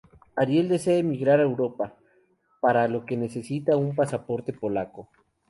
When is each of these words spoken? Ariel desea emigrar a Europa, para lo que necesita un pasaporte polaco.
Ariel 0.35 0.67
desea 0.67 0.97
emigrar 0.97 1.39
a 1.39 1.43
Europa, 1.43 1.95
para 2.59 2.87
lo 2.87 3.05
que 3.05 3.15
necesita 3.17 3.77
un 3.77 3.93
pasaporte 3.93 4.51
polaco. 4.51 5.11